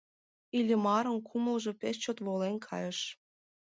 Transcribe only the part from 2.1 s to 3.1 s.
волен кайыш.